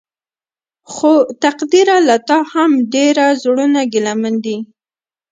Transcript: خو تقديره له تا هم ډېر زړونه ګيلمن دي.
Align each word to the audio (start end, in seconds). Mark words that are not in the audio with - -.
خو 0.93 1.11
تقديره 1.43 1.97
له 2.07 2.15
تا 2.27 2.37
هم 2.53 2.71
ډېر 2.93 3.15
زړونه 3.41 3.79
ګيلمن 3.93 4.35
دي. 4.45 4.57